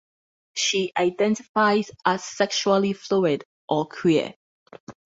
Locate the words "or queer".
3.69-4.33